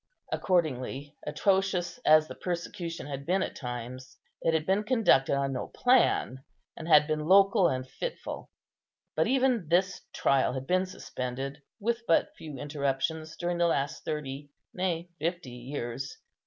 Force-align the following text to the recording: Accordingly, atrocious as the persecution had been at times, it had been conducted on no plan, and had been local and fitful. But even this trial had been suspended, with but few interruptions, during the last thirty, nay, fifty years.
Accordingly, 0.31 1.15
atrocious 1.27 1.99
as 2.07 2.27
the 2.27 2.33
persecution 2.33 3.05
had 3.05 3.23
been 3.23 3.43
at 3.43 3.55
times, 3.55 4.17
it 4.41 4.51
had 4.55 4.65
been 4.65 4.83
conducted 4.83 5.35
on 5.35 5.53
no 5.53 5.67
plan, 5.67 6.43
and 6.75 6.87
had 6.87 7.05
been 7.05 7.27
local 7.27 7.67
and 7.67 7.87
fitful. 7.87 8.49
But 9.15 9.27
even 9.27 9.67
this 9.69 10.01
trial 10.11 10.53
had 10.53 10.65
been 10.65 10.87
suspended, 10.87 11.61
with 11.79 12.01
but 12.07 12.33
few 12.35 12.57
interruptions, 12.57 13.37
during 13.37 13.59
the 13.59 13.67
last 13.67 14.03
thirty, 14.03 14.49
nay, 14.73 15.11
fifty 15.19 15.51
years. 15.51 16.17